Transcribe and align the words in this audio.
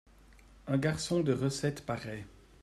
Un 0.65 0.79
garçon 0.79 1.19
de 1.19 1.31
recette 1.31 1.85
paraît. 1.85 2.25